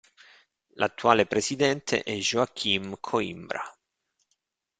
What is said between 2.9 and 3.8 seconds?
Coimbra.